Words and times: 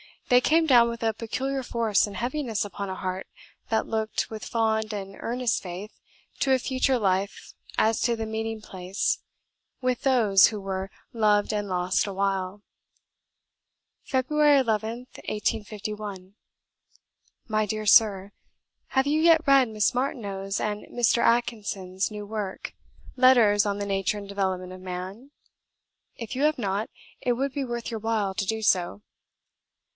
they 0.29 0.41
came 0.41 0.65
down 0.65 0.89
with 0.89 1.03
a 1.03 1.13
peculiar 1.13 1.61
force 1.61 2.07
and 2.07 2.15
heaviness 2.15 2.65
upon 2.65 2.89
a 2.89 2.95
heart 2.95 3.27
that 3.69 3.85
looked, 3.85 4.29
with 4.31 4.45
fond 4.45 4.93
and 4.93 5.17
earnest 5.19 5.61
faith, 5.61 5.91
to 6.39 6.53
a 6.53 6.57
future 6.57 6.97
life 6.97 7.53
as 7.77 7.99
to 8.01 8.15
the 8.15 8.25
meeting 8.25 8.61
place 8.61 9.19
with 9.81 10.01
those 10.01 10.47
who 10.47 10.59
were 10.59 10.89
"loved 11.13 11.53
and 11.53 11.67
lost 11.67 12.07
awhile." 12.07 12.63
"Feb. 14.07 14.23
11th, 14.29 15.07
1851. 15.27 16.33
"My 17.47 17.65
dear 17.67 17.85
Sir, 17.85 18.31
Have 18.89 19.05
you 19.05 19.21
yet 19.21 19.45
read 19.45 19.67
Miss 19.67 19.93
Martineau's 19.93 20.59
and 20.61 20.85
Mr. 20.91 21.19
Atkinson's 21.21 22.09
new 22.09 22.25
work, 22.25 22.73
'Letters 23.17 23.65
on 23.67 23.77
the 23.77 23.85
Nature 23.85 24.17
and 24.17 24.29
Development 24.29 24.71
of 24.71 24.81
Man'? 24.81 25.29
If 26.15 26.35
you 26.35 26.43
have 26.43 26.57
not, 26.57 26.89
it 27.19 27.33
would 27.33 27.53
be 27.53 27.65
worth 27.65 27.91
your 27.91 27.99
while 27.99 28.33
to 28.33 28.45
do 28.45 28.63
so. 28.63 29.03